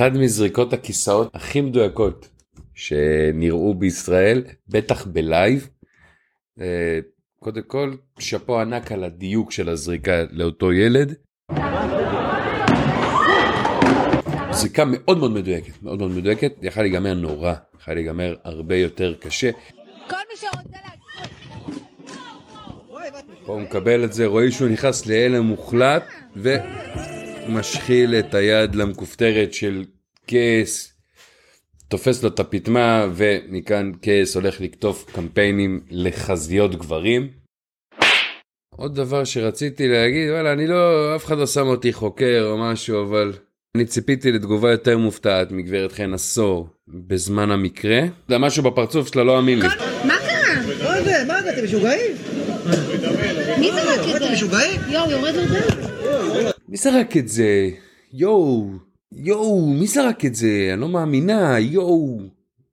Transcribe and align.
אחד 0.00 0.16
מזריקות 0.16 0.72
הכיסאות 0.72 1.34
הכי 1.34 1.60
מדויקות 1.60 2.28
שנראו 2.74 3.74
בישראל, 3.74 4.42
בטח 4.68 5.06
בלייב. 5.06 5.68
אה, 6.60 6.98
קודם 7.40 7.62
כל, 7.66 7.94
שאפו 8.18 8.60
ענק 8.60 8.92
על 8.92 9.04
הדיוק 9.04 9.52
של 9.52 9.68
הזריקה 9.68 10.22
לאותו 10.30 10.72
ילד. 10.72 11.14
זריקה 14.50 14.84
מאוד 14.86 15.18
מאוד 15.18 15.30
מדויקת, 15.30 15.82
מאוד 15.82 15.98
מאוד 15.98 16.10
מדויקת, 16.10 16.52
יכל 16.62 16.80
להיגמר 16.80 17.14
נורא, 17.14 17.54
יכל 17.80 17.94
להיגמר 17.94 18.34
הרבה 18.44 18.76
יותר 18.76 19.14
קשה. 19.14 19.50
כל 20.08 20.16
מי 20.30 20.36
שרוצה 20.36 20.78
פה 23.46 23.52
הוא 23.52 23.60
מקבל 23.60 24.04
את 24.04 24.12
זה, 24.12 24.26
רואה 24.26 24.50
שהוא 24.50 24.68
נכנס 24.68 25.06
להלם 25.06 25.42
מוחלט 25.44 26.02
ומשחיל 27.46 28.14
את 28.14 28.34
היד 28.34 28.74
למכופתרת 28.74 29.54
של 29.54 29.84
כס, 30.26 30.92
תופס 31.88 32.22
לו 32.22 32.28
את 32.28 32.40
הפטמה 32.40 33.06
ומכאן 33.14 33.92
כס 34.02 34.34
הולך 34.34 34.60
לקטוף 34.60 35.10
קמפיינים 35.12 35.80
לחזיות 35.90 36.76
גברים. 36.76 37.28
עוד 38.76 38.94
דבר 38.94 39.24
שרציתי 39.24 39.88
להגיד, 39.88 40.30
וואלה, 40.30 40.52
אני 40.52 40.66
לא, 40.66 41.16
אף 41.16 41.24
אחד 41.24 41.38
לא 41.38 41.46
שם 41.46 41.66
אותי 41.66 41.92
חוקר 41.92 42.46
או 42.50 42.58
משהו, 42.58 43.02
אבל 43.02 43.32
אני 43.76 43.84
ציפיתי 43.84 44.32
לתגובה 44.32 44.70
יותר 44.70 44.98
מופתעת 44.98 45.52
מגברת 45.52 45.92
חן 45.92 46.14
עשור 46.14 46.68
בזמן 46.88 47.50
המקרה. 47.50 48.00
זה 48.28 48.38
משהו 48.38 48.62
בפרצוף 48.62 49.12
שלה 49.12 49.24
לא 49.24 49.38
אמין 49.38 49.58
לי. 49.58 49.68
מה 49.68 49.74
קרה? 49.74 50.54
מה 50.84 51.02
זה? 51.02 51.24
מה 51.26 51.42
זה? 51.42 51.50
אתם 51.52 51.64
משוגעים? 51.64 52.10
מי 53.58 53.70
זרק 53.72 54.00
את 54.10 54.16
אתם 54.16 54.24
זה? 54.24 54.32
משוגעים? 54.32 54.80
יואו, 54.88 55.10
יורד? 55.10 55.34
מי 55.36 55.89
זרק 56.80 57.16
את 57.16 57.28
זה? 57.28 57.70
יואו, 58.12 58.70
יואו, 59.12 59.66
מי 59.66 59.86
זרק 59.86 60.24
את 60.24 60.34
זה? 60.34 60.70
אני 60.72 60.80
לא 60.80 60.88
מאמינה, 60.88 61.58
יואו. 61.58 62.20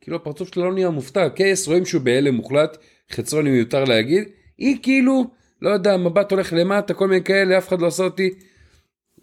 כאילו 0.02 0.17
הפרצוף 0.17 0.53
שלה 0.53 0.63
לא 0.66 0.73
נהיה 0.73 0.89
מופתע, 0.89 1.27
כס, 1.36 1.67
רואים 1.67 1.86
שהוא 1.86 2.02
בהלם 2.02 2.35
מוחלט, 2.35 2.78
חצרוני 3.11 3.50
מיותר 3.50 3.83
להגיד. 3.83 4.23
היא 4.58 4.78
כאילו, 4.83 5.25
לא 5.61 5.69
יודע, 5.69 5.97
מבט 5.97 6.31
הולך 6.31 6.53
למטה, 6.53 6.94
כל 6.94 7.08
מיני 7.08 7.23
כאלה, 7.23 7.58
אף 7.58 7.67
אחד 7.67 7.81
לא 7.81 7.88
עשה 7.88 8.03
אותי. 8.03 8.30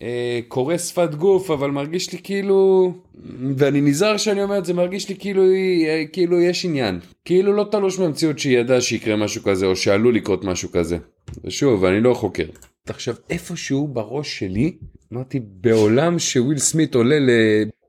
אה, 0.02 0.40
קורא 0.48 0.76
שפת 0.76 1.14
גוף, 1.14 1.50
אבל 1.50 1.70
מרגיש 1.70 2.12
לי 2.12 2.18
כאילו, 2.22 2.92
ואני 3.56 3.80
נזהר 3.80 4.16
שאני 4.16 4.42
אומר 4.42 4.58
את 4.58 4.64
זה, 4.64 4.74
מרגיש 4.74 5.08
לי 5.08 5.16
כאילו, 5.18 5.42
אה, 5.42 6.04
כאילו 6.12 6.40
יש 6.40 6.64
עניין. 6.64 6.98
כאילו 7.24 7.52
לא 7.52 7.66
תלוש 7.70 7.98
מהמציאות 7.98 8.38
שהיא 8.38 8.58
ידעה 8.58 8.80
שיקרה 8.80 9.16
משהו 9.16 9.42
כזה, 9.42 9.66
או 9.66 9.76
שעלול 9.76 10.16
לקרות 10.16 10.44
משהו 10.44 10.72
כזה. 10.72 10.98
ושוב, 11.44 11.84
אני 11.84 12.00
לא 12.00 12.14
חוקר. 12.14 12.46
עכשיו, 12.88 13.14
איפשהו 13.30 13.88
בראש 13.88 14.38
שלי, 14.38 14.76
אמרתי, 15.12 15.40
בעולם 15.40 16.18
שוויל 16.18 16.58
סמית 16.58 16.94
עולה. 16.94 17.16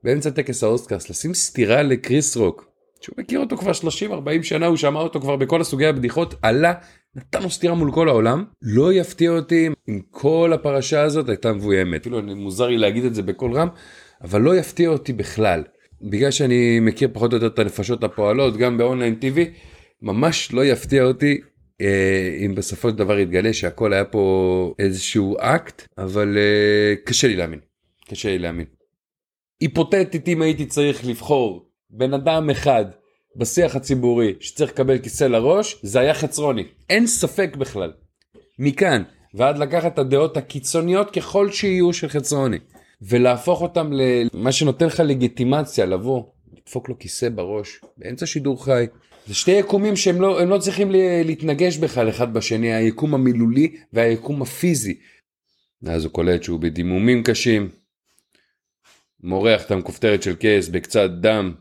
באמצע 0.04 0.30
טקס 0.30 0.62
האוסקרס, 0.62 1.10
לשים 1.10 1.34
סטירה 1.34 1.82
לקריס 1.82 2.36
רוק, 2.36 2.68
שהוא 3.00 3.14
מכיר 3.18 3.40
אותו 3.40 3.56
כבר 3.56 3.72
30-40 3.72 4.42
שנה, 4.42 4.66
הוא 4.66 4.76
שמע 4.76 5.00
אותו 5.00 5.20
כבר 5.20 5.36
בכל 5.36 5.60
הסוגי 5.60 5.86
הבדיחות, 5.86 6.34
עלה, 6.42 6.74
נתן 7.14 7.42
לו 7.42 7.50
סטירה 7.50 7.74
מול 7.74 7.92
כל 7.92 8.08
העולם, 8.08 8.44
לא 8.62 8.92
יפתיע 8.92 9.30
אותי 9.30 9.68
אם 9.88 10.00
כל 10.10 10.50
הפרשה 10.54 11.02
הזאת 11.02 11.28
הייתה 11.28 11.52
מבוימת. 11.52 12.00
אפילו 12.00 12.22
מוזר 12.22 12.66
לי 12.66 12.78
להגיד 12.78 13.04
את 13.04 13.14
זה 13.14 13.22
בקול 13.22 13.52
רם, 13.52 13.68
אבל 14.22 14.40
לא 14.40 14.56
יפתיע 14.56 14.88
אותי 14.88 15.12
בכלל. 15.12 15.62
בגלל 16.02 16.30
שאני 16.30 16.80
מכיר 16.80 17.08
פחות 17.12 17.32
או 17.32 17.36
יותר 17.36 17.46
את 17.46 17.58
הנפשות 17.58 18.04
הפועלות, 18.04 18.56
גם 18.56 18.78
באונליין 18.78 19.16
TV, 19.20 19.38
ממש 20.02 20.52
לא 20.52 20.64
יפתיע 20.64 21.04
אותי 21.04 21.40
אם 22.44 22.54
בסופו 22.54 22.90
של 22.90 22.96
דבר 22.96 23.18
יתגלה 23.18 23.52
שהכל 23.52 23.92
היה 23.92 24.04
פה 24.04 24.74
איזשהו 24.78 25.36
אקט, 25.38 25.88
אבל 25.98 26.36
אה, 26.38 26.94
קשה 27.04 27.28
לי 27.28 27.36
להאמין. 27.36 27.60
קשה 28.08 28.28
לי 28.28 28.38
להאמין. 28.38 28.66
היפותטית 29.60 30.28
אם 30.28 30.42
הייתי 30.42 30.66
צריך 30.66 31.06
לבחור 31.06 31.66
בן 31.90 32.14
אדם 32.14 32.50
אחד 32.50 32.84
בשיח 33.36 33.76
הציבורי 33.76 34.34
שצריך 34.40 34.70
לקבל 34.70 34.98
כיסא 34.98 35.24
לראש, 35.24 35.76
זה 35.82 36.00
היה 36.00 36.14
חצרוני. 36.14 36.64
אין 36.90 37.06
ספק 37.06 37.56
בכלל. 37.56 37.92
מכאן 38.58 39.02
ועד 39.34 39.58
לקחת 39.58 39.94
את 39.94 39.98
הדעות 39.98 40.36
הקיצוניות 40.36 41.10
ככל 41.10 41.50
שיהיו 41.50 41.92
של 41.92 42.08
חצרוני 42.08 42.58
ולהפוך 43.02 43.62
אותם 43.62 43.92
למה 43.92 44.52
שנותן 44.52 44.86
לך 44.86 45.00
לגיטימציה 45.00 45.86
לבוא, 45.86 46.22
לדפוק 46.56 46.88
לו 46.88 46.98
כיסא 46.98 47.28
בראש 47.28 47.80
באמצע 47.96 48.26
שידור 48.26 48.64
חי. 48.64 48.86
זה 49.26 49.34
שתי 49.34 49.50
יקומים 49.50 49.96
שהם 49.96 50.20
לא, 50.20 50.46
לא 50.46 50.58
צריכים 50.58 50.90
לה- 50.90 51.22
להתנגש 51.22 51.76
בכלל 51.76 52.08
אחד 52.08 52.34
בשני, 52.34 52.74
היקום 52.74 53.14
המילולי 53.14 53.76
והיקום 53.92 54.42
הפיזי. 54.42 54.98
ואז 55.82 56.04
הוא 56.04 56.12
קולט 56.12 56.42
שהוא 56.42 56.60
בדימומים 56.60 57.22
קשים, 57.22 57.68
מורח 59.22 59.62
את 59.66 59.70
המכופתרת 59.70 60.22
של 60.22 60.34
כס 60.40 60.68
בקצת 60.68 61.10
דם 61.20 61.52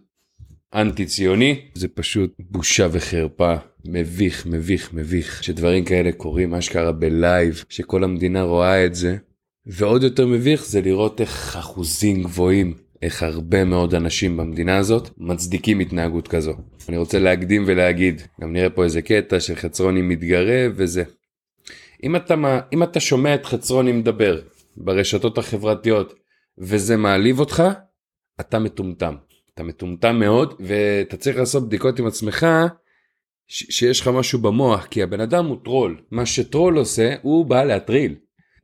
אנטי 0.76 1.06
ציוני 1.06 1.62
זה 1.74 1.88
פשוט 1.88 2.34
בושה 2.40 2.88
וחרפה 2.92 3.56
מביך 3.86 4.46
מביך 4.46 4.94
מביך 4.94 5.44
שדברים 5.44 5.86
כאלה 5.86 6.12
קורים 6.12 6.54
אשכרה 6.54 6.92
בלייב 6.92 7.64
שכל 7.70 8.04
המדינה 8.04 8.44
רואה 8.44 8.86
את 8.86 8.96
זה 8.96 9.18
ועוד 9.66 10.04
יותר 10.04 10.28
מביך 10.28 10.66
זה 10.66 10.82
לראות 10.82 11.22
איך 11.22 11.56
אחוזים 11.60 12.24
גבוהים 12.24 12.74
איך 13.02 13.24
הרבה 13.24 13.64
מאוד 13.64 13.96
אנשים 13.96 14.38
במדינה 14.38 14.78
הזאת 14.78 15.10
מצדיקים 15.18 15.80
התנהגות 15.80 16.28
כזו. 16.28 16.54
אני 16.90 16.98
רוצה 16.98 17.20
להקדים 17.20 17.64
ולהגיד 17.68 18.22
גם 18.42 18.54
נראה 18.54 18.70
פה 18.70 18.84
איזה 18.84 19.02
קטע 19.02 19.40
של 19.40 19.56
חצרוני 19.56 20.02
מתגרה 20.02 20.68
וזה. 20.76 21.04
אם 22.04 22.16
אתה, 22.16 22.36
אם 22.74 22.84
אתה 22.84 23.00
שומע 23.00 23.36
את 23.36 23.46
חצרוני 23.46 23.92
מדבר 23.92 24.42
ברשתות 24.78 25.38
החברתיות 25.38 26.14
וזה 26.58 26.98
מעליב 26.98 27.40
אותך, 27.40 27.64
אתה 28.40 28.60
מטומטם. 28.60 29.16
אתה 29.54 29.64
מטומטם 29.64 30.16
מאוד 30.20 30.54
ואתה 30.60 31.18
צריך 31.18 31.38
לעשות 31.38 31.68
בדיקות 31.68 32.00
עם 32.00 32.08
עצמך 32.08 32.48
שיש 33.48 34.02
לך 34.02 34.08
משהו 34.08 34.40
במוח 34.40 34.86
כי 34.86 35.04
הבן 35.04 35.20
אדם 35.20 35.46
הוא 35.46 35.58
טרול. 35.64 36.02
מה 36.12 36.26
שטרול 36.26 36.78
עושה 36.78 37.16
הוא 37.22 37.46
בא 37.46 37.64
להטריל. 37.64 38.16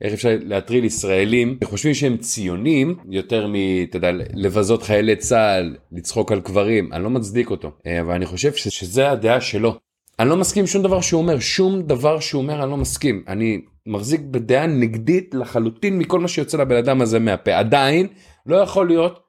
איך 0.02 0.14
אפשר 0.14 0.38
להטריל 0.46 0.86
ישראלים 0.86 1.58
שחושבים 1.64 1.94
שהם 1.94 2.18
ציונים 2.18 2.96
יותר 3.10 3.48
מ... 3.48 3.54
אתה 3.90 3.98
יודע, 3.98 4.12
לבזות 4.34 4.84
חיילי 4.84 5.16
צה"ל, 5.16 5.76
לצחוק 5.92 6.32
על 6.32 6.42
קברים, 6.42 6.94
אני 6.94 7.04
לא 7.04 7.10
מצדיק 7.10 7.50
אותו. 7.50 7.72
אה, 7.86 8.02
אבל 8.02 8.14
אני 8.14 8.26
חושב 8.26 8.54
ש- 8.54 8.68
שזה 8.68 9.12
הדעה 9.12 9.42
שלו. 9.42 9.78
אני 10.20 10.30
לא 10.30 10.38
מסכים 10.38 10.68
שום 10.68 10.84
דבר 10.84 11.02
שהוא 11.02 11.22
אומר, 11.22 11.40
שום 11.40 11.82
דבר 11.82 12.20
שהוא 12.20 12.42
אומר 12.42 12.64
אני 12.64 12.72
לא 12.72 12.78
מסכים. 12.78 13.24
אני 13.28 13.62
מחזיק 13.86 14.22
בדעה 14.22 14.68
נגדית 14.68 15.36
לחלוטין 15.36 15.98
מכל 15.98 16.20
מה 16.20 16.28
שיוצא 16.28 16.58
לבן 16.58 16.76
אדם 16.76 17.02
הזה 17.02 17.20
מהפה. 17.20 17.58
עדיין 17.58 18.08
לא 18.46 18.56
יכול 18.56 18.88
להיות 18.88 19.20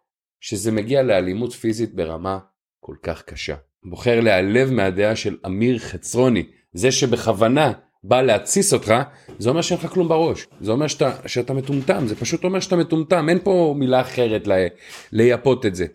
שזה 0.41 0.73
מגיע 0.73 1.03
לאלימות 1.03 1.53
פיזית 1.53 1.95
ברמה 1.95 2.39
כל 2.81 2.95
כך 3.03 3.23
קשה. 3.23 3.55
בוחר 3.85 4.21
להיעלב 4.21 4.71
מהדעה 4.71 5.17
של 5.17 5.37
אמיר 5.47 5.79
חצרוני, 5.79 6.45
זה 6.73 6.93
שבכוונה 6.93 7.73
בא 8.05 8.23
להתסיס 8.23 8.73
אותך, 8.73 8.95
זה 9.39 9.51
אומר 9.51 9.61
שאין 9.61 9.81
לך 9.81 9.87
כלום 9.87 10.09
בראש. 10.09 10.47
זה 10.61 10.73
אומר 10.73 10.87
שאתה, 10.87 11.11
שאתה 11.27 11.53
מטומטם, 11.53 12.07
זה 12.07 12.17
פשוט 12.17 12.45
אומר 12.45 12.61
שאתה 12.61 12.77
מטומטם, 12.77 13.29
אין 13.29 13.39
פה 13.43 13.75
מילה 13.79 14.01
אחרת 14.01 14.47
ל- 14.47 14.67
לייפות 15.13 15.67
את 15.67 15.75
זה. 15.75 15.87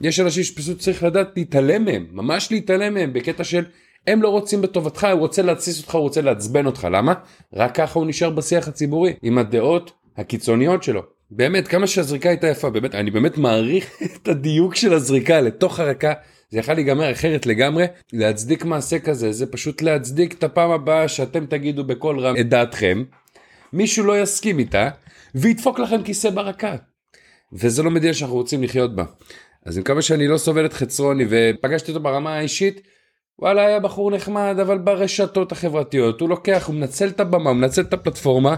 יש 0.00 0.20
אנשים 0.20 0.44
שפשוט 0.44 0.78
צריך 0.78 1.02
לדעת 1.02 1.28
להתעלם 1.36 1.84
מהם, 1.84 2.06
ממש 2.12 2.52
להתעלם 2.52 2.94
מהם, 2.94 3.12
בקטע 3.12 3.44
של 3.44 3.64
הם 4.06 4.22
לא 4.22 4.28
רוצים 4.28 4.62
בטובתך, 4.62 5.06
הוא 5.12 5.20
רוצה 5.20 5.42
להתסיס 5.42 5.80
אותך, 5.82 5.94
הוא 5.94 6.02
רוצה 6.02 6.20
לעצבן 6.20 6.66
אותך, 6.66 6.88
למה? 6.92 7.14
רק 7.54 7.74
ככה 7.74 7.98
הוא 7.98 8.06
נשאר 8.06 8.30
בשיח 8.30 8.68
הציבורי, 8.68 9.12
עם 9.22 9.38
הדעות 9.38 9.92
הקיצוניות 10.16 10.82
שלו. 10.82 11.02
באמת, 11.30 11.68
כמה 11.68 11.86
שהזריקה 11.86 12.28
הייתה 12.28 12.46
יפה, 12.46 12.70
באמת, 12.70 12.94
אני 12.94 13.10
באמת 13.10 13.38
מעריך 13.38 13.90
את 14.22 14.28
הדיוק 14.28 14.74
של 14.74 14.92
הזריקה 14.92 15.40
לתוך 15.40 15.80
הרקה. 15.80 16.12
זה 16.50 16.58
יכול 16.58 16.74
להיגמר 16.74 17.12
אחרת 17.12 17.46
לגמרי, 17.46 17.84
להצדיק 18.12 18.64
מעשה 18.64 18.98
כזה, 18.98 19.32
זה 19.32 19.46
פשוט 19.46 19.82
להצדיק 19.82 20.32
את 20.32 20.44
הפעם 20.44 20.70
הבאה 20.70 21.08
שאתם 21.08 21.46
תגידו 21.46 21.84
בקול 21.84 22.20
רם 22.20 22.36
את 22.40 22.48
דעתכם, 22.48 23.04
מישהו 23.72 24.04
לא 24.04 24.22
יסכים 24.22 24.58
איתה, 24.58 24.90
וידפוק 25.34 25.78
לכם 25.78 26.02
כיסא 26.02 26.30
ברקה. 26.30 26.76
וזה 27.52 27.82
לא 27.82 27.90
מדינה 27.90 28.14
שאנחנו 28.14 28.36
רוצים 28.36 28.62
לחיות 28.62 28.96
בה. 28.96 29.04
אז 29.66 29.76
עם 29.76 29.82
כמה 29.82 30.02
שאני 30.02 30.28
לא 30.28 30.38
סובל 30.38 30.66
את 30.66 30.72
חצרוני 30.72 31.24
ופגשתי 31.30 31.90
אותו 31.90 32.02
ברמה 32.02 32.36
האישית, 32.36 32.80
וואלה 33.38 33.66
היה 33.66 33.80
בחור 33.80 34.10
נחמד 34.10 34.56
אבל 34.62 34.78
ברשתות 34.78 35.52
החברתיות 35.52 36.20
הוא 36.20 36.28
לוקח 36.28 36.66
הוא 36.66 36.74
מנצל 36.74 37.08
את 37.08 37.20
הבמה 37.20 37.50
הוא 37.50 37.56
מנצל 37.56 37.82
את 37.82 37.92
הפלטפורמה 37.92 38.56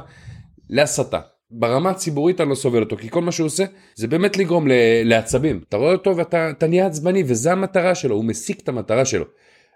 להסתה. 0.70 1.20
ברמה 1.50 1.90
הציבורית 1.90 2.40
אני 2.40 2.50
לא 2.50 2.54
סובל 2.54 2.82
אותו 2.82 2.96
כי 2.96 3.10
כל 3.10 3.22
מה 3.22 3.32
שהוא 3.32 3.46
עושה 3.46 3.64
זה 3.94 4.06
באמת 4.06 4.36
לגרום 4.36 4.68
ל- 4.68 4.72
לעצבים 5.04 5.60
אתה 5.68 5.76
רואה 5.76 5.92
אותו 5.92 6.16
ואתה 6.16 6.50
אתה 6.50 6.66
נהיה 6.66 6.86
עצבני 6.86 7.22
וזה 7.26 7.52
המטרה 7.52 7.94
שלו 7.94 8.14
הוא 8.14 8.24
משיג 8.24 8.56
את 8.62 8.68
המטרה 8.68 9.04
שלו. 9.04 9.24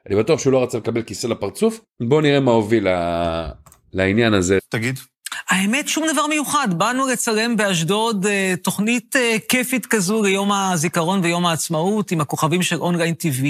אני 0.09 0.17
בטוח 0.17 0.41
שהוא 0.41 0.53
לא 0.53 0.63
רצה 0.63 0.79
לקבל 0.79 1.03
כיסא 1.03 1.27
לפרצוף 1.27 1.81
בוא 2.03 2.23
נראה 2.23 2.41
מה 2.41 2.51
הוביל 2.53 2.89
ל- 2.89 3.49
לעניין 3.93 4.35
הזה. 4.35 4.59
תגיד. 4.69 4.99
האמת, 5.49 5.89
שום 5.89 6.05
דבר 6.13 6.27
מיוחד. 6.27 6.69
באנו 6.79 7.07
לצלם 7.09 7.57
באשדוד 7.57 8.27
אה, 8.27 8.55
תוכנית 8.63 9.17
אה, 9.17 9.37
כיפית 9.49 9.87
כזו 9.87 10.23
ליום 10.23 10.53
הזיכרון 10.53 11.21
ויום 11.23 11.47
העצמאות 11.47 12.11
עם 12.11 12.21
הכוכבים 12.21 12.63
של 12.63 12.77
אונליין 12.77 13.15
TV. 13.15 13.45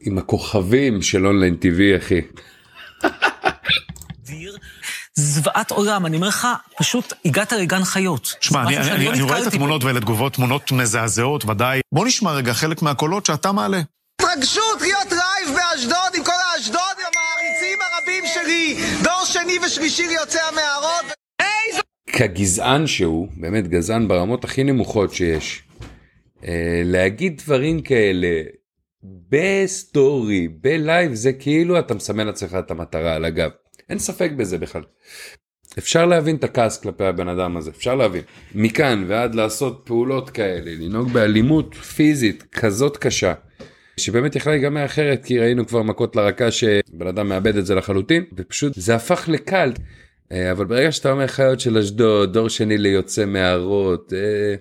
עם 0.00 0.18
הכוכבים 0.18 1.02
של 1.02 1.26
אונליין 1.26 1.56
TV 1.62 1.96
אחי. 1.98 2.20
זוועת 5.18 5.70
עולם. 5.70 6.06
אני 6.06 6.16
אומר 6.16 6.28
לך, 6.28 6.48
פשוט 6.78 7.12
הגעת 7.24 7.52
לגן 7.52 7.84
חיות. 7.84 8.34
שמע, 8.40 8.62
אני, 8.62 8.74
שאני 8.74 8.90
אני, 8.90 9.04
לא 9.04 9.10
אני 9.10 9.22
רואה 9.22 9.42
את. 9.42 9.46
התמונות 9.46 9.84
ואלה 9.84 10.00
תגובות, 10.00 10.34
תמונות 10.34 10.72
מזעזעות, 10.72 11.44
ודאי. 11.44 11.80
בוא 11.92 12.06
נשמע 12.06 12.32
רגע 12.32 12.52
חלק 12.52 12.82
מהקולות 12.82 13.26
שאתה 13.26 13.52
מעלה. 13.52 13.80
התרגשות 14.22 14.80
להיות 14.80 15.12
לייב 15.12 15.56
באשדוד 15.56 16.14
עם 16.16 16.24
כל 16.24 16.32
האשדוד 16.32 16.96
המעריצים 16.96 17.78
הרבים 17.82 18.24
שלי 18.34 18.80
דור 19.02 19.24
שני 19.24 19.58
ושלישי 19.66 20.06
ליוצאי 20.06 20.40
המערות 20.40 21.18
כגזען 22.12 22.86
שהוא, 22.86 23.28
באמת 23.36 23.68
גזען 23.68 24.08
ברמות 24.08 24.44
הכי 24.44 24.64
נמוכות 24.64 25.14
שיש, 25.14 25.62
אה, 26.44 26.82
להגיד 26.84 27.42
דברים 27.44 27.82
כאלה 27.82 28.42
בסטורי, 29.02 30.48
בלייב, 30.48 31.14
זה 31.14 31.32
כאילו 31.32 31.78
אתה 31.78 31.94
מסמן 31.94 32.26
לעצמך 32.26 32.56
את 32.58 32.70
המטרה 32.70 33.14
על 33.14 33.24
הגב. 33.24 33.50
אין 33.90 33.98
ספק 33.98 34.30
בזה 34.36 34.58
בכלל. 34.58 34.82
אפשר 35.78 36.06
להבין 36.06 36.36
את 36.36 36.44
הכעס 36.44 36.80
כלפי 36.82 37.04
הבן 37.04 37.28
אדם 37.28 37.56
הזה, 37.56 37.70
אפשר 37.70 37.94
להבין. 37.94 38.22
מכאן 38.54 39.04
ועד 39.06 39.34
לעשות 39.34 39.82
פעולות 39.84 40.30
כאלה, 40.30 40.70
לנהוג 40.80 41.12
באלימות 41.12 41.74
פיזית 41.74 42.44
כזאת 42.52 42.96
קשה, 42.96 43.32
שבאמת 43.96 44.36
יכלה 44.36 44.52
להיגמר 44.52 44.84
אחרת, 44.84 45.24
כי 45.24 45.38
ראינו 45.38 45.66
כבר 45.66 45.82
מכות 45.82 46.16
לרקה 46.16 46.50
שבן 46.50 47.06
אדם 47.08 47.28
מאבד 47.28 47.56
את 47.56 47.66
זה 47.66 47.74
לחלוטין, 47.74 48.24
ופשוט 48.36 48.72
זה 48.76 48.94
הפך 48.94 49.28
לקלט. 49.28 49.78
אה, 50.32 50.52
אבל 50.52 50.64
ברגע 50.64 50.92
שאתה 50.92 51.10
אומר 51.12 51.26
חיות 51.26 51.60
של 51.60 51.78
אשדוד, 51.78 52.32
דור 52.32 52.48
שני 52.48 52.78
ליוצא 52.78 53.24
מערות, 53.26 54.12
אה, 54.12 54.18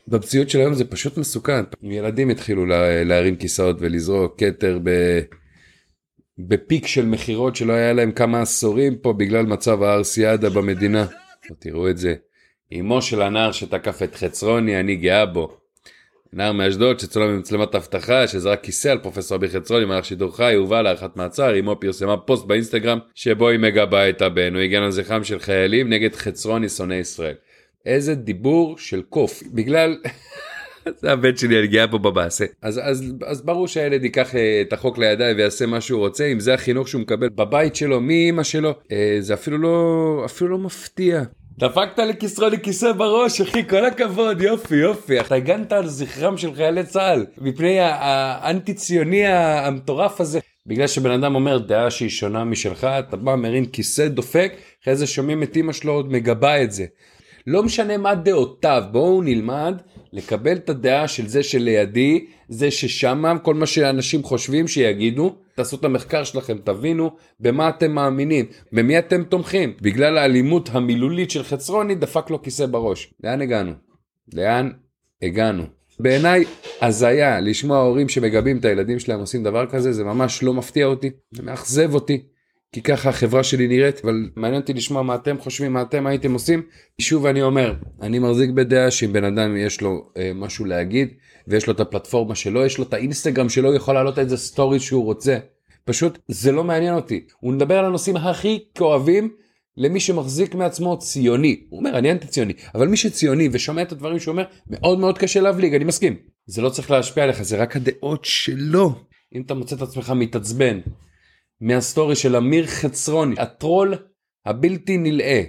במציאות 0.08 0.50
של 0.50 0.60
היום 0.60 0.74
זה 0.74 0.86
פשוט 0.86 1.18
מסוכן. 1.18 1.64
ילדים 1.84 2.30
התחילו 2.30 2.66
לה- 2.66 3.04
להרים 3.04 3.36
כיסאות 3.36 3.76
ולזרוק 3.80 4.36
כתר 4.38 4.80
ב... 4.84 5.20
בפיק 6.39 6.88
של 6.88 7.06
מכירות 7.06 7.56
שלא 7.56 7.74
היה 7.74 7.94
להם 7.94 8.12
כמה 8.12 8.42
עשורים 8.42 8.95
פה 8.95 9.13
בגלל 9.13 9.45
מצב 9.45 9.84
הארסיאדה 9.84 10.50
במדינה. 10.50 11.06
תראו 11.60 11.89
את 11.89 11.98
זה. 11.98 12.16
אמו 12.80 13.01
של 13.01 13.22
הנער 13.22 13.51
שתקף 13.51 14.04
את 14.04 14.16
חצרוני, 14.16 14.80
אני 14.80 14.95
גאה 14.95 15.25
בו. 15.25 15.57
נער 16.34 16.51
מאשדוד 16.51 17.00
שצולם 17.00 17.28
במצלמת 17.28 17.75
אבטחה 17.75 18.28
שזרק 18.28 18.63
כיסא 18.63 18.89
על 18.89 18.98
פרופסור 18.98 19.38
אבי 19.38 19.50
חצרוני 19.50 19.86
במהלך 19.86 20.06
שידור 20.06 20.36
חי 20.36 20.54
הובא 20.54 20.81
להארכת 20.81 21.16
מעצר 21.16 21.60
אמו 21.60 21.75
פרסמה 21.80 22.18
פוסט 22.18 22.45
באינסטגרם 22.45 23.00
שבו 23.16 23.50
היא 23.50 23.60
מגבה 23.60 24.10
את 24.10 24.22
הבן 24.22 24.54
הוא 24.54 24.62
הגן 24.62 24.83
על 24.83 24.92
זכרם 24.92 25.24
של 25.24 25.40
חיילים 25.40 25.90
נגד 25.90 26.16
חצרוני 26.16 26.69
שונא 26.69 26.94
ישראל. 26.94 27.36
איזה 27.86 28.16
דיבור 28.16 28.78
של 28.78 29.01
קוף 29.01 29.44
בגלל 29.54 29.98
זה 31.01 31.12
הבן 31.12 31.38
שלי 31.38 31.60
אני 31.60 31.68
גאה 31.68 31.88
פה 31.88 31.98
במעשה 31.98 32.45
אז 32.62 32.81
אז 32.84 33.13
אז 33.25 33.42
ברור 33.42 33.68
שהילד 33.68 34.04
ייקח 34.04 34.36
אה, 34.36 34.62
את 34.62 34.74
החוק 34.74 34.98
לידיים 34.98 35.38
ויעשה 35.38 35.66
מה 35.66 35.81
שהוא 35.81 36.00
רוצה 36.00 36.25
אם 36.25 36.39
זה 36.39 36.54
החינוך 36.54 36.88
שהוא 36.88 37.01
מקבל 37.01 37.30
בבית 37.30 37.75
שלו 37.75 38.01
מאמא 38.01 38.44
שלו 38.44 38.74
אה, 38.92 39.18
זה 39.19 39.34
אפילו 39.34 39.57
לא 39.57 40.22
אפילו 40.25 40.50
לא 40.50 40.57
מפתיע. 40.57 41.24
דפקת 41.60 42.00
לכיסרוני 42.00 42.57
כיסא 42.60 42.92
בראש 42.92 43.42
אחי 43.42 43.68
כל 43.69 43.86
הכבוד 43.86 44.42
יופי 44.42 44.75
יופי 44.75 45.19
אתה 45.19 45.36
הגנת 45.36 45.72
על 45.72 45.88
זכרם 45.88 46.38
של 46.38 46.56
חיילי 46.56 46.84
צה"ל 46.84 47.25
מפני 47.38 47.80
ה- 47.80 47.95
האנטי 48.01 48.74
ציוני 48.74 49.28
המטורף 49.28 50.22
הזה 50.22 50.40
בגלל 50.66 50.88
שבן 50.88 51.12
אדם 51.12 51.36
אומר 51.36 51.57
דעה 51.57 51.92
שהיא 51.92 52.10
שונה 52.10 52.44
משלך 52.44 52.83
אתה 52.83 53.18
בא 53.18 53.36
מרים 53.36 53.66
כיסא 53.66 54.07
דופק 54.07 54.54
אחרי 54.83 54.95
זה 54.95 55.07
שומעים 55.07 55.44
את 55.44 55.57
אמא 55.57 55.74
שלו 55.74 55.94
עוד 55.94 56.12
מגבה 56.12 56.63
את 56.63 56.72
זה. 56.72 56.86
לא 57.48 57.64
משנה 57.64 57.98
מה 57.98 58.16
דעותיו, 58.16 58.84
בואו 58.92 59.22
נלמד 59.22 59.82
לקבל 60.14 60.56
את 60.56 60.70
הדעה 60.70 61.08
של 61.08 61.28
זה 61.28 61.44
שלידי, 61.44 62.26
זה 62.50 62.72
ששמה, 62.72 63.40
כל 63.40 63.54
מה 63.54 63.66
שאנשים 63.66 64.24
חושבים 64.24 64.68
שיגידו, 64.68 65.36
תעשו 65.56 65.76
את 65.76 65.84
המחקר 65.84 66.24
שלכם, 66.24 66.58
תבינו 66.64 67.12
במה 67.40 67.70
אתם 67.70 67.92
מאמינים, 67.92 68.46
במי 68.72 69.00
אתם 69.00 69.24
תומכים. 69.24 69.74
בגלל 69.82 70.18
האלימות 70.18 70.70
המילולית 70.74 71.32
של 71.32 71.44
חצרוני 71.44 71.96
דפק 71.96 72.30
לו 72.30 72.42
כיסא 72.42 72.66
בראש. 72.66 73.14
לאן 73.24 73.42
הגענו? 73.42 73.72
לאן 74.34 74.72
הגענו? 75.22 75.64
בעיניי 76.00 76.44
הזיה 76.82 77.40
לשמוע 77.40 77.78
הורים 77.78 78.10
שמגבים 78.10 78.58
את 78.58 78.66
הילדים 78.66 79.00
שלהם 79.00 79.20
עושים 79.20 79.44
דבר 79.44 79.66
כזה, 79.66 79.94
זה 79.94 80.04
ממש 80.04 80.44
לא 80.44 80.54
מפתיע 80.54 80.86
אותי, 80.86 81.10
זה 81.32 81.44
מאכזב 81.44 81.94
אותי. 81.94 82.24
כי 82.78 82.82
ככה 82.82 83.10
החברה 83.10 83.44
שלי 83.44 83.68
נראית, 83.68 84.02
אבל 84.04 84.30
מעניין 84.36 84.62
אותי 84.62 84.74
לשמוע 84.74 85.02
מה 85.02 85.16
אתם 85.16 85.38
חושבים, 85.40 85.74
מה 85.74 85.82
אתם 85.82 86.08
הייתם 86.08 86.34
עושים. 86.34 86.62
שוב 87.02 87.26
אני 87.26 87.42
אומר, 87.42 87.74
אני 88.02 88.20
מחזיק 88.20 88.50
בדעה 88.50 88.92
שאם 88.92 89.14
בן 89.14 89.24
אדם 89.24 89.58
יש 89.58 89.82
לו 89.82 90.10
אה, 90.18 90.32
משהו 90.36 90.66
להגיד, 90.66 91.10
ויש 91.48 91.68
לו 91.68 91.74
את 91.74 91.80
הפלטפורמה 91.80 92.36
שלו, 92.36 92.66
יש 92.66 92.78
לו 92.78 92.84
את 92.84 92.94
האינסטגרם 92.94 93.50
שלו, 93.50 93.74
יכול 93.74 93.94
להעלות 93.94 94.20
איזה 94.20 94.38
סטורי 94.38 94.80
שהוא 94.80 95.04
רוצה. 95.04 95.38
פשוט 95.86 96.18
זה 96.28 96.52
לא 96.52 96.64
מעניין 96.64 96.94
אותי. 96.94 97.26
הוא 97.40 97.54
מדבר 97.54 97.80
על 97.80 97.86
הנושאים 97.86 98.16
הכי 98.16 98.60
כואבים 98.78 99.30
למי 99.78 100.00
שמחזיק 100.00 100.56
מעצמו 100.56 101.00
ציוני. 101.00 101.62
הוא 101.70 101.80
אומר, 101.80 101.98
אני 101.98 102.12
אנטי 102.12 102.28
ציוני, 102.28 102.54
אבל 102.76 102.88
מי 102.88 102.98
שציוני 102.98 103.50
ושומע 103.52 103.82
את 103.82 103.92
הדברים 103.92 104.20
שהוא 104.20 104.32
אומר, 104.32 104.44
מאוד 104.70 105.00
מאוד 105.00 105.18
קשה 105.18 105.42
להבליג, 105.42 105.76
אני 105.76 105.84
מסכים. 105.84 106.16
זה 106.46 106.62
לא 106.62 106.70
צריך 106.70 106.92
להשפיע 106.92 107.24
עליך, 107.24 107.42
זה 107.42 107.58
רק 107.58 107.76
הדעות 107.76 108.26
שלו. 108.26 108.96
אם 109.36 109.42
אתה 109.42 109.54
מוצא 109.54 109.76
את 109.76 109.82
עצמך 109.82 110.14
מתעצבן 110.16 110.80
מהסטורי 111.62 112.15
של 112.15 112.36
אמיר 112.36 112.68
חצרוני, 112.68 113.36
הטרול 113.38 113.95
הבלתי 114.45 114.98
נלאה. 114.98 115.44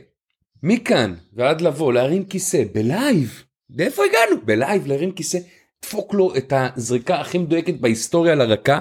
מכאן 0.63 1.15
ועד 1.33 1.61
לבוא, 1.61 1.93
להרים 1.93 2.25
כיסא, 2.25 2.63
בלייב. 2.73 3.43
לאיפה 3.71 4.03
הגענו? 4.05 4.41
בלייב, 4.45 4.87
להרים 4.87 5.13
כיסא, 5.13 5.39
דפוק 5.83 6.15
לו 6.15 6.37
את 6.37 6.53
הזריקה 6.57 7.21
הכי 7.21 7.39
מדויקת 7.39 7.75
בהיסטוריה 7.75 8.35
לרקה, 8.35 8.81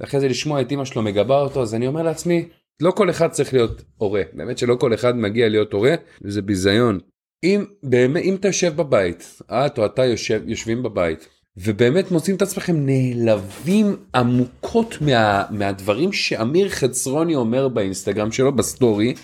ואחרי 0.00 0.20
זה 0.20 0.28
לשמוע 0.28 0.60
את 0.60 0.72
אמא 0.72 0.84
שלו 0.84 1.02
מגבה 1.02 1.40
אותו, 1.40 1.62
אז 1.62 1.74
אני 1.74 1.86
אומר 1.86 2.02
לעצמי, 2.02 2.48
לא 2.80 2.90
כל 2.90 3.10
אחד 3.10 3.30
צריך 3.30 3.54
להיות 3.54 3.82
הורה. 3.96 4.22
באמת 4.32 4.58
שלא 4.58 4.76
כל 4.80 4.94
אחד 4.94 5.16
מגיע 5.16 5.48
להיות 5.48 5.72
הורה, 5.72 5.94
וזה 6.22 6.42
ביזיון. 6.42 7.00
אם 7.44 7.64
באמת, 7.82 8.22
אם 8.22 8.34
אתה 8.34 8.48
יושב 8.48 8.76
בבית, 8.76 9.40
את 9.50 9.78
או 9.78 9.86
אתה 9.86 10.04
יושב, 10.04 10.42
יושבים 10.46 10.82
בבית, 10.82 11.28
ובאמת 11.56 12.10
מוצאים 12.10 12.36
את 12.36 12.42
עצמכם 12.42 12.76
נעלבים 12.86 13.96
עמוקות 14.14 15.00
מה, 15.00 15.44
מהדברים 15.50 16.12
שאמיר 16.12 16.68
חצרוני 16.68 17.34
אומר 17.34 17.68
באינסטגרם 17.68 18.32
שלו, 18.32 18.56
בסטורי, 18.56 19.14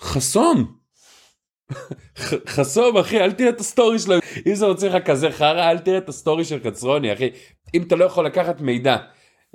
חסום. 0.00 0.76
חסום 2.54 2.96
אחי 2.96 3.20
אל 3.20 3.32
תראה 3.32 3.48
את 3.48 3.60
הסטורי 3.60 3.98
שלו 3.98 4.14
אם 4.46 4.54
זה 4.54 4.66
עושה 4.66 4.88
לך 4.88 5.04
כזה 5.04 5.30
חרא 5.30 5.70
אל 5.70 5.78
תראה 5.78 5.98
את 5.98 6.08
הסטורי 6.08 6.44
של 6.44 6.60
חצרוני 6.64 7.12
אחי 7.12 7.30
אם 7.74 7.82
אתה 7.82 7.96
לא 7.96 8.04
יכול 8.04 8.26
לקחת 8.26 8.60
מידע 8.60 8.96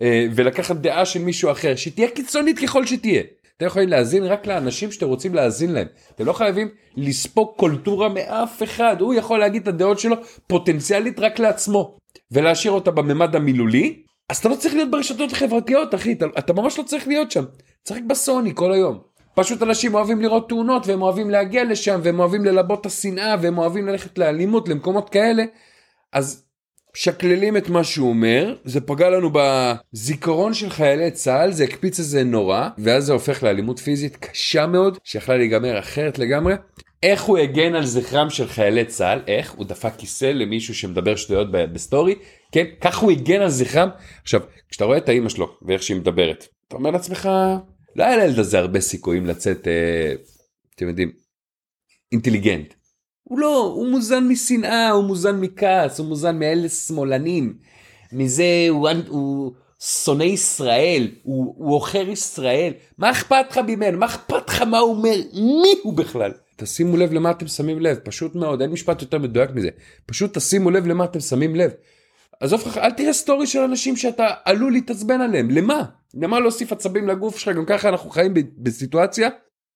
אה, 0.01 0.25
ולקחת 0.35 0.75
דעה 0.75 1.05
של 1.05 1.19
מישהו 1.19 1.51
אחר 1.51 1.75
שתהיה 1.75 2.07
קיצונית 2.09 2.59
ככל 2.59 2.85
שתהיה. 2.85 3.23
אתם 3.61 3.67
יכולים 3.67 3.89
להאזין 3.89 4.23
רק 4.23 4.47
לאנשים 4.47 4.91
שאתם 4.91 5.07
רוצים 5.07 5.35
להאזין 5.35 5.71
להם. 5.71 5.87
אתם 6.15 6.25
לא 6.25 6.33
חייבים 6.33 6.67
לספוג 6.95 7.53
קולטורה 7.55 8.09
מאף 8.09 8.63
אחד. 8.63 8.95
הוא 9.01 9.13
יכול 9.13 9.39
להגיד 9.39 9.61
את 9.61 9.67
הדעות 9.67 9.99
שלו 9.99 10.15
פוטנציאלית 10.47 11.19
רק 11.19 11.39
לעצמו. 11.39 11.97
ולהשאיר 12.31 12.73
אותה 12.73 12.91
בממד 12.91 13.35
המילולי. 13.35 14.03
אז 14.29 14.37
אתה 14.37 14.49
לא 14.49 14.55
צריך 14.55 14.73
להיות 14.73 14.91
ברשתות 14.91 15.31
החברתיות 15.31 15.95
אחי. 15.95 16.11
אתה, 16.11 16.25
אתה 16.39 16.53
ממש 16.53 16.79
לא 16.79 16.83
צריך 16.83 17.07
להיות 17.07 17.31
שם. 17.31 17.43
צריך 17.83 18.01
בסוני 18.07 18.51
כל 18.55 18.73
היום. 18.73 18.99
פשוט 19.35 19.63
אנשים 19.63 19.93
אוהבים 19.93 20.21
לראות 20.21 20.49
תאונות 20.49 20.87
והם 20.87 21.01
אוהבים 21.01 21.29
להגיע 21.29 21.63
לשם 21.63 21.99
והם 22.03 22.19
אוהבים 22.19 22.45
ללבות 22.45 22.81
את 22.81 22.85
השנאה 22.85 23.35
והם 23.41 23.57
אוהבים 23.57 23.87
ללכת 23.87 24.17
לאלימות 24.17 24.69
למקומות 24.69 25.09
כאלה. 25.09 25.43
אז 26.13 26.45
משקללים 26.95 27.57
את 27.57 27.69
מה 27.69 27.83
שהוא 27.83 28.09
אומר, 28.09 28.55
זה 28.65 28.81
פגע 28.81 29.09
לנו 29.09 29.29
בזיכרון 29.33 30.53
של 30.53 30.69
חיילי 30.69 31.11
צה"ל, 31.11 31.51
זה 31.51 31.63
הקפיץ 31.63 31.99
איזה 31.99 32.23
נורא, 32.23 32.69
ואז 32.77 33.05
זה 33.05 33.13
הופך 33.13 33.43
לאלימות 33.43 33.79
פיזית 33.79 34.15
קשה 34.15 34.67
מאוד, 34.67 34.97
שיכלה 35.03 35.37
להיגמר 35.37 35.79
אחרת 35.79 36.19
לגמרי. 36.19 36.53
איך 37.03 37.21
הוא 37.23 37.37
הגן 37.37 37.75
על 37.75 37.85
זכרם 37.85 38.29
של 38.29 38.47
חיילי 38.47 38.85
צה"ל? 38.85 39.21
איך? 39.27 39.51
הוא 39.51 39.65
דפק 39.65 39.91
כיסא 39.97 40.25
למישהו 40.25 40.75
שמדבר 40.75 41.15
שטויות 41.15 41.47
בסטורי, 41.51 42.15
כן? 42.51 42.65
כך 42.81 42.97
הוא 42.97 43.11
הגן 43.11 43.41
על 43.41 43.49
זכרם. 43.49 43.89
עכשיו, 44.21 44.41
כשאתה 44.69 44.85
רואה 44.85 44.97
את 44.97 45.09
האימא 45.09 45.29
שלו 45.29 45.57
ואיך 45.61 45.83
שהיא 45.83 45.97
מדברת, 45.97 46.47
אתה 46.67 46.75
אומר 46.75 46.91
לעצמך, 46.91 47.29
לא 47.95 48.03
היה 48.03 48.17
לילד 48.17 48.39
הזה 48.39 48.59
הרבה 48.59 48.81
סיכויים 48.81 49.25
לצאת, 49.25 49.67
אה, 49.67 50.13
אתם 50.75 50.87
יודעים, 50.87 51.11
אינטליגנט. 52.11 52.73
הוא 53.31 53.39
לא, 53.39 53.73
הוא 53.75 53.87
מוזן 53.87 54.27
משנאה, 54.27 54.89
הוא 54.89 55.03
מוזן 55.03 55.39
מכעס, 55.39 55.99
הוא 55.99 56.07
מוזן 56.07 56.39
מאלה 56.39 56.69
שמאלנים. 56.69 57.53
מזה 58.13 58.67
הוא, 58.69 58.89
הוא 59.07 59.51
שונא 59.79 60.23
ישראל, 60.23 61.07
הוא, 61.23 61.55
הוא 61.57 61.75
עוכר 61.75 62.09
ישראל. 62.09 62.73
מה 62.97 63.11
אכפת 63.11 63.45
לך 63.49 63.57
ממנו? 63.57 63.97
מה 63.97 64.05
אכפת 64.05 64.49
לך 64.49 64.61
מה 64.61 64.79
הוא 64.79 64.95
אומר? 64.95 65.15
מי 65.33 65.73
הוא 65.83 65.93
בכלל? 65.93 66.31
תשימו 66.55 66.97
לב 66.97 67.13
למה 67.13 67.31
אתם 67.31 67.47
שמים 67.47 67.79
לב, 67.79 67.97
פשוט 68.03 68.35
מאוד, 68.35 68.61
אין 68.61 68.71
משפט 68.71 69.01
יותר 69.01 69.17
מדויק 69.17 69.49
מזה. 69.53 69.69
פשוט 70.05 70.37
תשימו 70.37 70.71
לב 70.71 70.87
למה 70.87 71.03
אתם 71.03 71.19
שמים 71.19 71.55
לב. 71.55 71.71
עזוב 72.39 72.63
לך, 72.67 72.77
אל 72.77 72.91
תראה 72.91 73.13
סטורי 73.13 73.47
של 73.47 73.59
אנשים 73.59 73.97
שאתה 73.97 74.27
עלול 74.45 74.71
להתעצבן 74.71 75.21
עליהם, 75.21 75.49
למה? 75.49 75.83
למה 76.13 76.39
להוסיף 76.39 76.71
עצבים 76.71 77.07
לגוף 77.07 77.37
שלך? 77.37 77.55
גם 77.55 77.65
ככה 77.65 77.89
אנחנו 77.89 78.09
חיים 78.09 78.33
בסיטואציה 78.57 79.29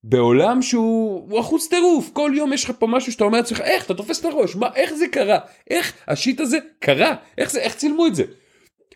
בעולם 0.07 0.62
שהוא 0.62 1.39
אחוז 1.39 1.67
טירוף, 1.67 2.09
כל 2.13 2.31
יום 2.35 2.53
יש 2.53 2.63
לך 2.63 2.71
פה 2.79 2.88
משהו 2.88 3.12
שאתה 3.12 3.24
אומר 3.24 3.38
לעצמך, 3.38 3.62
איך, 3.62 3.85
אתה 3.85 3.93
תופס 3.93 4.19
את 4.19 4.25
הראש, 4.25 4.55
מה, 4.55 4.67
איך 4.75 4.93
זה 4.93 5.07
קרה, 5.07 5.39
איך 5.69 5.93
ה 6.07 6.14
shit 6.14 6.39
הזה 6.39 6.57
קרה, 6.79 7.15
איך 7.38 7.51
זה, 7.51 7.59
איך 7.59 7.75
צילמו 7.75 8.07
את 8.07 8.15
זה. 8.15 8.24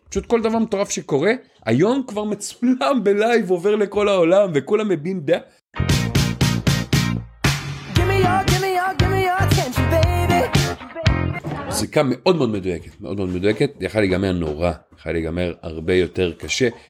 פשוט 0.10 0.26
כל 0.26 0.42
דבר 0.42 0.60
מטורף 0.60 0.90
שקורה, 0.90 1.32
היום 1.66 2.04
כבר 2.08 2.24
מצולם 2.24 3.04
בלייב 3.04 3.50
עובר 3.50 3.76
לכל 3.76 4.08
העולם 4.08 4.52
וכולם 4.54 4.90
מביעים 4.90 5.20
דעה. 5.20 5.40
זיקה 11.70 12.02
מאוד 12.06 12.36
מאוד 12.36 12.50
מדויקת, 12.50 13.02
מאוד 13.02 13.18
מאוד 13.18 13.30
מדויקת, 13.30 13.72
יכל 13.80 14.00
להיגמר 14.00 14.32
נורא, 14.32 14.72
יכל 15.00 15.12
להיגמר 15.12 15.54
הרבה 15.62 15.94
יותר 15.94 16.34
קשה, 16.38 16.70